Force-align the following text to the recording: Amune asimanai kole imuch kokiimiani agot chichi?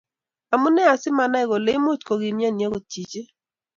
Amune 0.53 0.81
asimanai 0.93 1.45
kole 1.49 1.71
imuch 1.77 2.01
kokiimiani 2.05 2.61
agot 2.67 2.85
chichi? 2.91 3.21